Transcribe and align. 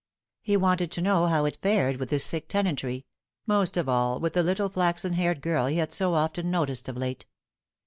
He 0.41 0.57
wanted 0.57 0.89
to 0.93 1.01
know 1.03 1.27
how 1.27 1.45
it 1.45 1.59
fared 1.61 1.97
with 1.97 2.09
his 2.09 2.23
sick 2.25 2.47
tenantry 2.47 3.05
most 3.45 3.77
of 3.77 3.87
all 3.87 4.19
with 4.19 4.33
the 4.33 4.41
little 4.41 4.67
flaxen 4.67 5.13
haired 5.13 5.41
girl 5.43 5.67
he 5.67 5.77
had 5.77 5.93
so 5.93 6.15
often 6.15 6.49
noticed 6.49 6.89
of 6.89 6.97
late. 6.97 7.27